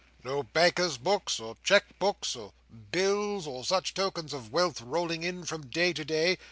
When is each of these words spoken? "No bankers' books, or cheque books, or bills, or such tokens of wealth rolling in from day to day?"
"No 0.23 0.41
bankers' 0.41 0.97
books, 0.97 1.39
or 1.39 1.57
cheque 1.63 1.99
books, 1.99 2.35
or 2.35 2.53
bills, 2.91 3.45
or 3.45 3.63
such 3.63 3.93
tokens 3.93 4.33
of 4.33 4.51
wealth 4.51 4.81
rolling 4.81 5.21
in 5.21 5.45
from 5.45 5.67
day 5.69 5.93
to 5.93 6.03
day?" 6.03 6.39